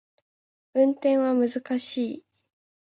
[0.73, 1.47] 運転は難
[1.79, 2.25] しい